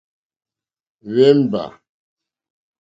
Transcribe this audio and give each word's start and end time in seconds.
Wěmbà. 1.13 1.63